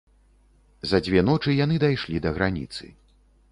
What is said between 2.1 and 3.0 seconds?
да граніцы.